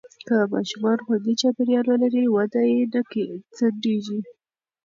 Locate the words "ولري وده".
1.89-2.61